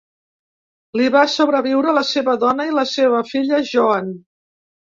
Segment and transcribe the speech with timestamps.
[0.99, 4.13] Li van sobreviure la seva dona i la seva filla Joan.